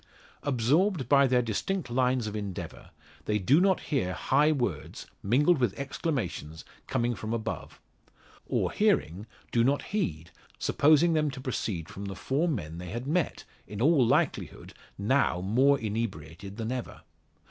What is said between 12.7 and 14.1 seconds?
they had met, in all